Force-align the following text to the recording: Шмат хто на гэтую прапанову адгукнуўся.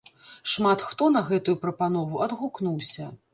Шмат 0.53 0.79
хто 0.85 1.09
на 1.17 1.21
гэтую 1.27 1.55
прапанову 1.67 2.23
адгукнуўся. 2.29 3.11